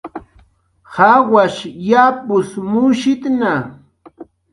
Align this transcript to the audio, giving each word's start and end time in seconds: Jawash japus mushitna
Jawash 0.93 1.59
japus 1.89 2.49
mushitna 2.69 3.53